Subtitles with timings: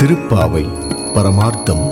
[0.00, 0.64] திருப்பாவை
[1.14, 1.88] பரமார்த்தம்.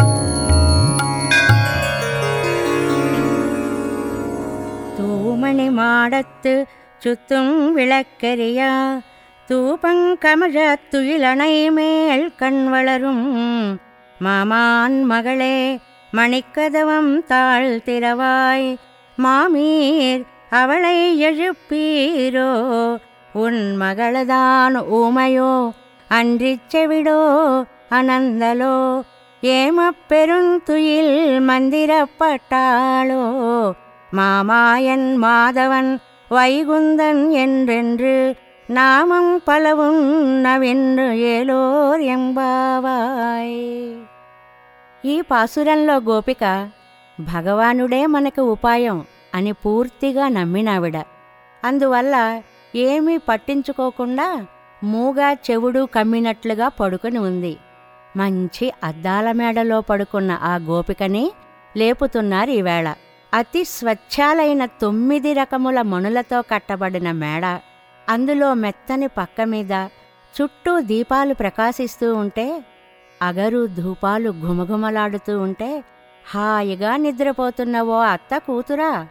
[4.98, 6.64] தூமணி மாடத்து
[7.04, 9.00] சுத்தும் விளக்கெரியா
[9.48, 13.78] தூபங்கமழ துயிலணை மேல் கண் வளரும்.
[14.18, 15.78] மாமான் மகளே
[16.12, 18.76] மணிக்கதவம் தாழ் திறவாய்
[19.16, 22.50] மாமீர் அவளை எழுப்பீரோ
[23.32, 25.70] உன் மகளதான் ஊமையோ
[26.08, 27.20] அன்றிச் செவிடோ
[27.93, 28.75] அனந்தலோ
[29.43, 31.15] ஏமப் பெருந்துயில்
[31.47, 33.23] மந்திரப்பட்டாளோ
[34.09, 35.91] மாமாயன் மாதவன்
[36.31, 38.15] வைகுந்தன் என்றென்று
[38.69, 43.57] నామం పలవున్నవెన్ను ఏలోర్ ఎంబావాయ్
[45.03, 46.43] ఈ పాసురంలో గోపిక
[47.17, 48.97] భగవానుడే మనకు ఉపాయం
[49.33, 50.97] అని పూర్తిగా నమ్మినావిడ
[51.63, 52.15] అందువల్ల
[52.83, 54.27] ఏమీ పట్టించుకోకుండా
[54.83, 57.53] మూగా చెవుడు కమ్మినట్లుగా పడుకొని ఉంది
[58.16, 61.32] మంచి అద్దాల మేడలో పడుకున్న ఆ గోపికని
[61.76, 62.94] లేపుతున్నారు ఈవేళ.
[63.34, 67.60] అతి స్వచ్ఛాలైన తొమ్మిది రకముల మణులతో కట్టబడిన మేడ.
[68.08, 69.72] అందులో మెత్తని పక్క మీద
[70.42, 72.64] చుట్టూ దీపాలు ప్రకాశిస్తూ ఉంటే
[73.22, 75.84] అగరు ధూపాలు ఘుమఘుమలాడుతూ ఉంటే
[76.34, 79.06] హాయిగా నిద్రపోతున్న ఓ అత్త కూతురా.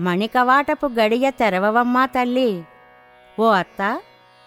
[0.00, 2.64] మణికవాటపు గడియ తెరవవమ్మా తల్లి.
[3.40, 4.00] ఓ అత్త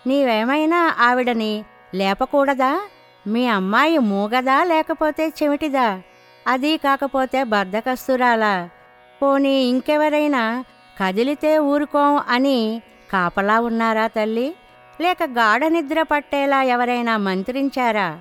[0.07, 2.81] నీవేమైనా ఆవిడని లేపకూడదా?
[3.27, 6.01] మీ అమ్మాయి మూగదా లేకపోతే చెవిటిదా
[6.47, 8.69] అది కాకపోతే బద్దకస్తురాలా.
[9.21, 10.63] పోనీ ఇంకెవరైనా
[10.99, 12.81] కదిలితే ఊరుకోం అని
[13.13, 14.55] కాపలా ఉన్నారా తల్లి?
[15.01, 18.19] లేక గాఢ నిద్ర పట్టేలా ఎవరైనా మంత్రించారా?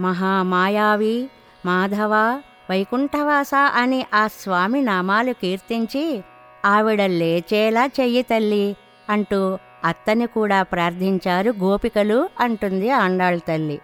[0.00, 1.28] మహామాయావి
[1.66, 2.40] మాధవ
[2.70, 6.22] వైకుంఠవాస అని ఆ స్వామి నామాలు కీర్తించి
[6.64, 8.76] ఆవిడ లేచేలా చెయ్యి తల్లి
[9.10, 13.78] అంటూ అత్తని కూడా ప్రార్థించారు గోపికలు అంటుంది ఆండాళ్ తల్లి.